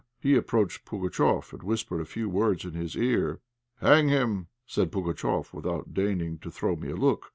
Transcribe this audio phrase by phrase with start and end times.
[0.19, 3.39] He approached Pugatchéf, and whispered a few words in his ear.
[3.81, 7.29] "Hang him!" said Pugatchéf, without deigning to throw me a look.